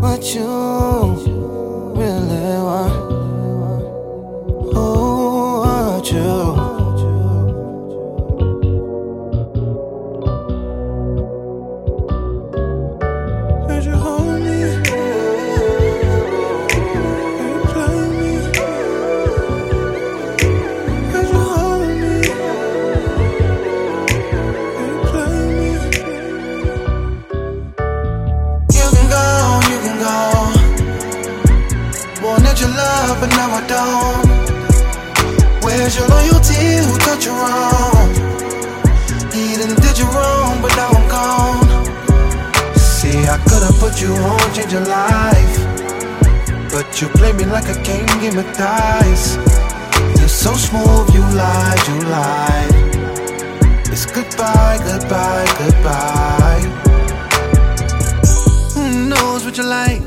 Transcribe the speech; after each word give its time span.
what 0.00 0.34
you 0.34 1.37
love, 32.80 33.16
but 33.20 33.30
now 33.38 33.50
I 33.60 33.62
don't. 33.74 34.26
Where's 35.64 35.94
your 35.98 36.08
loyalty? 36.14 36.64
Who 36.86 36.92
taught 37.04 37.22
you 37.26 37.34
wrong? 37.42 38.08
He 39.34 39.44
did 39.84 39.96
you 40.02 40.08
wrong, 40.16 40.54
but 40.62 40.72
now 40.80 40.90
I'm 40.98 41.06
gone. 41.16 41.68
See, 42.76 43.18
I 43.34 43.36
could've 43.48 43.76
put 43.82 43.94
you 44.02 44.12
on, 44.32 44.46
change 44.54 44.72
your 44.72 44.86
life. 45.02 45.54
But 46.72 46.88
you 47.00 47.08
play 47.18 47.32
me 47.32 47.44
like 47.44 47.68
a 47.74 47.78
king, 47.88 48.06
give 48.22 48.34
me 48.38 48.44
dice. 48.56 49.26
You're 50.18 50.36
so 50.44 50.52
smooth, 50.66 51.06
you 51.16 51.24
lied, 51.42 51.82
you 51.88 51.98
lied. 52.16 52.74
It's 53.92 54.06
goodbye, 54.06 54.78
goodbye, 54.88 55.48
goodbye. 55.60 56.64
Who 58.74 58.82
knows 59.12 59.40
what 59.44 59.56
you 59.58 59.64
like? 59.64 60.02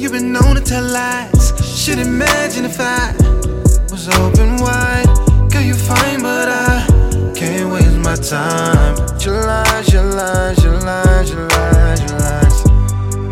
You've 0.00 0.12
been 0.12 0.32
known 0.32 0.54
to 0.56 0.62
tell 0.72 0.84
lies. 0.84 1.39
Should 1.80 1.98
imagine 1.98 2.66
if 2.66 2.78
I 2.78 3.14
was 3.90 4.06
open 4.18 4.58
wide. 4.58 5.06
Girl, 5.50 5.62
you 5.62 5.72
fine, 5.72 6.20
but 6.20 6.46
I 6.46 6.86
can't 7.34 7.72
waste 7.72 7.96
my 7.96 8.16
time. 8.16 8.96
Lies, 9.26 9.90
your 9.90 10.04
lies, 10.04 10.62
your 10.62 10.78
lies. 10.80 11.30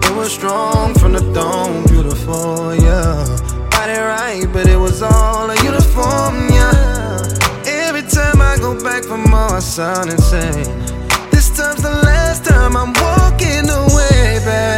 It 0.03 0.17
was 0.17 0.33
strong 0.33 0.95
from 0.95 1.13
the 1.13 1.21
dome, 1.35 1.85
beautiful, 1.89 2.75
yeah. 2.75 3.27
Body 3.71 3.99
right, 3.99 4.47
but 4.51 4.67
it 4.67 4.79
was 4.79 5.03
all 5.03 5.51
a 5.51 5.57
uniform, 5.63 6.49
yeah. 6.49 7.21
Every 7.67 8.03
time 8.03 8.41
I 8.41 8.57
go 8.59 8.73
back 8.83 9.05
for 9.05 9.19
more, 9.19 9.57
I 9.57 9.61
sound 9.61 10.11
insane. 10.11 10.65
This 11.31 11.55
time's 11.55 11.83
the 11.83 11.91
last 12.03 12.47
time 12.47 12.79
I'm 12.79 12.95
walking 12.95 13.69
away, 13.69 14.41
babe. 14.43 14.78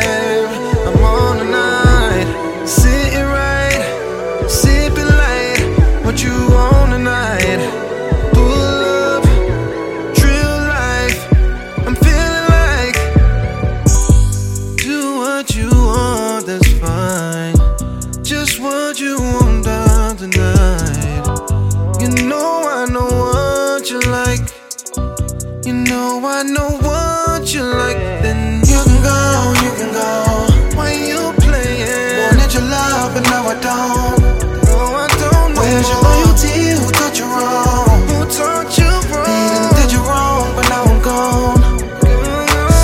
I 26.40 26.42
know 26.42 26.70
what 26.80 27.52
you 27.52 27.60
like. 27.62 27.98
Then 28.24 28.64
you 28.64 28.80
can 28.80 29.02
go, 29.04 29.52
you 29.60 29.70
can 29.76 29.92
go. 29.92 30.48
Why 30.74 30.96
you 30.96 31.36
playing? 31.36 32.32
Wanted 32.32 32.54
your 32.54 32.64
love, 32.64 33.12
but 33.12 33.24
now 33.28 33.44
I 33.44 33.60
don't. 33.60 34.20
No, 34.64 34.78
I 34.96 35.06
don't 35.20 35.52
know. 35.52 35.60
Where's 35.60 35.84
your 35.84 36.00
loyalty? 36.00 36.80
Who 36.80 36.88
taught 36.96 37.18
you 37.20 37.28
wrong? 37.28 38.00
Who 38.08 38.24
taught 38.24 38.72
you 38.80 38.88
wrong? 39.12 39.28
Didn't 39.28 39.84
did 39.84 39.92
you 39.92 40.00
wrong, 40.00 40.56
but 40.56 40.64
now 40.72 40.84
I'm 40.88 41.02
gone. 41.04 41.60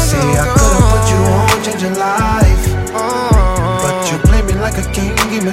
See, 0.04 0.20
I 0.36 0.52
could've 0.52 0.86
put 0.92 1.04
you 1.08 1.20
on, 1.32 1.56
change 1.64 1.80
your 1.80 1.96
life. 1.96 2.64
Oh. 2.92 3.80
But 3.80 4.12
you 4.12 4.18
play 4.28 4.42
me 4.42 4.60
like 4.60 4.76
a 4.76 4.84
king, 4.92 5.16
give 5.32 5.44
me 5.48 5.52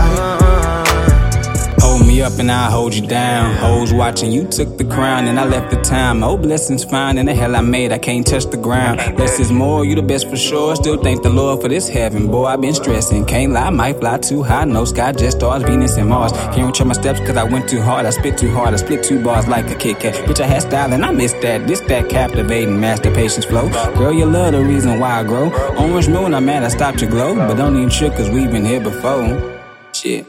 Up 2.21 2.37
and 2.37 2.51
I'll 2.51 2.69
hold 2.69 2.93
you 2.93 3.07
down. 3.07 3.55
Hoes 3.55 3.91
watching, 3.91 4.31
you 4.31 4.47
took 4.47 4.77
the 4.77 4.83
crown 4.83 5.27
and 5.27 5.39
I 5.39 5.45
left 5.45 5.71
the 5.71 5.81
time. 5.81 6.23
Oh, 6.23 6.37
blessings 6.37 6.83
fine 6.83 7.17
and 7.17 7.27
the 7.27 7.33
hell 7.33 7.55
I 7.55 7.61
made, 7.61 7.91
I 7.91 7.97
can't 7.97 8.27
touch 8.27 8.45
the 8.45 8.57
ground. 8.57 8.99
Less 9.17 9.39
is 9.39 9.51
more, 9.51 9.83
you 9.85 9.95
the 9.95 10.03
best 10.03 10.29
for 10.29 10.37
sure. 10.37 10.75
Still 10.75 11.01
thank 11.01 11.23
the 11.23 11.31
Lord 11.31 11.61
for 11.61 11.67
this 11.67 11.89
heaven. 11.89 12.27
Boy, 12.27 12.45
i 12.45 12.55
been 12.57 12.75
stressing. 12.75 13.25
Can't 13.25 13.53
lie, 13.53 13.71
might 13.71 13.99
fly 13.99 14.19
too 14.19 14.43
high. 14.43 14.65
No 14.65 14.85
sky, 14.85 15.13
just 15.13 15.37
stars, 15.37 15.63
Venus 15.63 15.97
and 15.97 16.09
Mars. 16.09 16.31
Can't 16.53 16.67
reach 16.67 16.83
my 16.85 16.93
steps 16.93 17.19
cause 17.21 17.37
I 17.37 17.43
went 17.43 17.67
too 17.67 17.81
hard. 17.81 18.05
I 18.05 18.11
spit 18.11 18.37
too 18.37 18.51
hard, 18.51 18.75
I 18.75 18.77
split 18.77 19.03
two 19.03 19.23
bars 19.23 19.47
like 19.47 19.67
a 19.71 19.75
Kit 19.75 19.99
Kat. 19.99 20.13
Bitch, 20.27 20.41
I 20.41 20.45
had 20.45 20.61
style 20.61 20.93
and 20.93 21.03
I 21.03 21.09
missed 21.09 21.41
that. 21.41 21.65
This 21.65 21.79
that 21.81 22.07
captivating, 22.07 22.79
master 22.79 23.09
patience 23.09 23.45
flow. 23.45 23.67
Girl, 23.95 24.13
you 24.13 24.25
love 24.25 24.51
the 24.51 24.61
reason 24.63 24.99
why 24.99 25.21
I 25.21 25.23
grow. 25.23 25.49
Orange 25.75 26.07
moon, 26.07 26.35
I'm 26.35 26.45
mad 26.45 26.63
I 26.63 26.67
stopped 26.67 27.01
your 27.01 27.09
glow. 27.09 27.35
But 27.35 27.55
don't 27.55 27.75
even 27.75 27.89
trip 27.89 28.13
cause 28.13 28.29
we've 28.29 28.51
been 28.51 28.65
here 28.65 28.79
before. 28.79 29.59
Shit. 29.93 30.27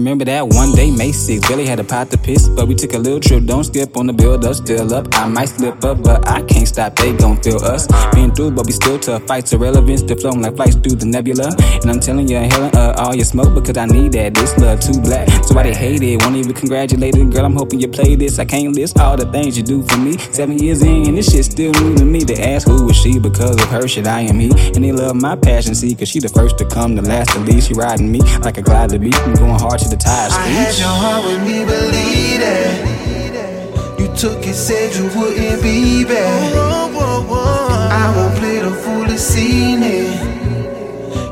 Remember 0.00 0.24
that 0.24 0.48
one 0.48 0.72
day, 0.72 0.90
May 0.90 1.10
6th, 1.10 1.46
Billy 1.46 1.66
had 1.66 1.78
a 1.78 1.84
pot 1.84 2.10
to 2.10 2.16
piss, 2.16 2.48
but 2.48 2.66
we 2.66 2.74
took 2.74 2.94
a 2.94 2.98
little 2.98 3.20
trip. 3.20 3.44
Don't 3.44 3.64
skip 3.64 3.98
on 3.98 4.06
the 4.06 4.14
build 4.14 4.46
up, 4.46 4.54
still 4.54 4.94
up. 4.94 5.06
I 5.12 5.28
might 5.28 5.50
slip 5.50 5.84
up, 5.84 6.02
but 6.02 6.26
I 6.26 6.40
can't 6.40 6.66
stop. 6.66 6.96
They 6.96 7.12
gon' 7.12 7.36
feel 7.42 7.62
us. 7.62 7.86
Been 8.14 8.34
through, 8.34 8.52
but 8.52 8.64
we 8.64 8.72
still 8.72 8.98
tough. 8.98 9.24
Fights 9.24 9.52
irrelevant, 9.52 9.98
still 9.98 10.16
floating 10.16 10.40
like 10.40 10.56
flights 10.56 10.76
through 10.76 10.96
the 10.96 11.04
nebula. 11.04 11.52
And 11.82 11.90
I'm 11.90 12.00
telling 12.00 12.28
you, 12.28 12.38
hailing 12.38 12.74
uh, 12.74 12.94
all 12.96 13.14
your 13.14 13.26
smoke 13.26 13.54
because 13.54 13.76
I 13.76 13.84
need 13.84 14.12
that. 14.12 14.32
This 14.32 14.56
love 14.56 14.80
too 14.80 14.98
black, 15.02 15.28
so 15.44 15.54
why 15.54 15.64
they 15.64 15.74
hate 15.74 16.02
it? 16.02 16.22
Won't 16.22 16.36
even 16.36 16.54
congratulate 16.54 17.14
it. 17.14 17.30
Girl, 17.30 17.44
I'm 17.44 17.54
hoping 17.54 17.78
you 17.78 17.88
play 17.88 18.16
this. 18.16 18.38
I 18.38 18.46
can't 18.46 18.74
list 18.74 18.98
all 18.98 19.18
the 19.18 19.30
things 19.30 19.58
you 19.58 19.62
do 19.62 19.82
for 19.82 19.98
me. 19.98 20.16
Seven 20.16 20.58
years 20.58 20.82
in, 20.82 21.08
and 21.08 21.18
this 21.18 21.30
shit 21.30 21.44
still 21.44 21.72
new 21.74 21.94
to 21.96 22.06
me. 22.06 22.24
They 22.24 22.40
ask 22.54 22.66
who 22.66 22.88
is 22.88 22.96
she 22.96 23.18
because 23.18 23.62
of 23.62 23.68
her 23.68 23.86
shit. 23.86 24.06
I 24.06 24.22
am 24.22 24.40
he, 24.40 24.50
and 24.74 24.82
they 24.82 24.92
love 24.92 25.16
my 25.16 25.36
passion. 25.36 25.74
See, 25.74 25.94
cause 25.94 26.08
she 26.08 26.20
the 26.20 26.30
first 26.30 26.56
to 26.56 26.64
come, 26.64 26.94
the 26.94 27.02
last 27.02 27.32
to 27.32 27.40
leave. 27.40 27.64
She 27.64 27.74
riding 27.74 28.10
me 28.10 28.20
like 28.40 28.56
a 28.56 28.62
glide 28.62 28.88
to 28.90 28.98
beat. 28.98 29.14
I'm 29.14 29.34
going 29.34 29.60
hard 29.60 29.78
to 29.80 29.89
the 29.90 29.96
tires. 29.96 30.32
I 30.32 30.46
had 30.46 30.78
your 30.78 30.88
heart 30.88 31.24
with 31.24 31.42
me, 31.42 31.64
believe 31.64 32.40
it. 32.40 34.00
You 34.00 34.06
took 34.16 34.46
it, 34.46 34.54
said 34.54 34.94
you 34.94 35.04
wouldn't 35.18 35.62
be 35.62 36.04
back. 36.04 36.54
I 36.54 38.14
won't 38.16 38.38
play 38.38 38.60
the 38.60 38.70
fool 38.70 39.04
and 39.04 39.18
seen 39.18 39.82
it. 39.82 40.40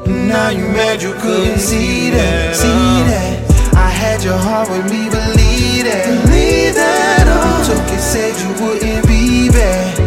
Now 0.06 0.50
you 0.50 0.66
mad 0.68 1.00
you 1.00 1.14
couldn't 1.14 1.58
see 1.58 2.10
that, 2.10 2.56
see 2.56 2.66
that. 2.66 3.74
I 3.74 3.88
had 3.88 4.22
your 4.22 4.36
heart 4.36 4.68
with 4.68 4.84
me, 4.90 5.08
believe 5.08 5.84
that, 5.84 6.04
believe 6.04 6.74
that. 6.74 7.24
Oh. 7.26 7.58
You 7.58 7.74
took 7.74 7.86
it, 7.96 8.00
said 8.00 8.34
you 8.42 8.50
wouldn't 8.62 9.06
be 9.06 9.48
back. 9.48 9.98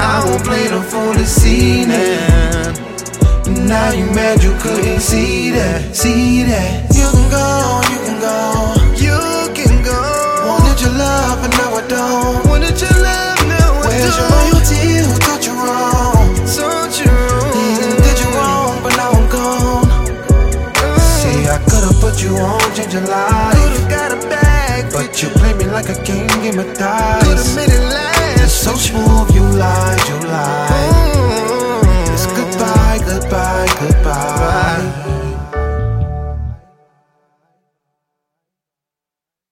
I 0.00 0.24
won't 0.26 0.44
play 0.44 0.66
the 0.68 0.82
fool 0.82 1.12
and 1.12 1.26
seen 1.26 1.88
it. 1.90 2.82
Now 3.66 3.92
you 3.92 4.06
mad 4.06 4.42
you 4.42 4.54
couldn't 4.58 5.00
see 5.00 5.50
that, 5.50 5.94
see 5.94 6.42
that. 6.42 6.91
You 7.32 7.38
can 7.38 7.48
go, 7.48 7.80
you 7.88 7.98
can 8.04 8.20
go, 8.20 8.36
you 9.00 9.54
can 9.56 9.82
go. 9.82 10.00
Wanted 10.44 10.78
your 10.82 10.92
love, 10.92 11.40
but 11.40 11.50
now 11.56 11.72
I 11.72 11.88
don't. 11.88 12.44
Wanted 12.46 12.78
your 12.78 12.92
love, 13.00 13.40
now 13.48 13.72
I 13.72 13.88
Where's 13.88 14.16
your 14.20 14.28
loyalty? 14.28 15.00
Who 15.00 15.16
taught 15.16 15.46
you 15.46 15.54
wrong? 15.56 16.28
Taught 16.44 16.92
you 17.00 17.08
wrong. 17.08 17.80
Didn't 17.80 18.02
did 18.04 18.20
you 18.20 18.28
wrong, 18.36 18.82
but 18.82 18.94
now 19.00 19.12
I'm 19.16 19.26
gone. 19.32 19.88
See, 21.00 21.48
I 21.48 21.56
could've 21.64 21.98
put 22.04 22.22
you 22.22 22.36
on, 22.36 22.60
change 22.76 22.92
your 22.92 23.06
life. 23.08 23.56
Could've 23.56 23.88
got 23.88 24.12
a 24.12 24.20
bag, 24.28 24.92
but 24.92 25.22
you 25.22 25.30
play 25.30 25.54
me 25.54 25.64
like 25.64 25.88
a 25.88 25.96
king, 26.04 26.26
give 26.42 26.54
me 26.54 26.64
die. 26.74 27.81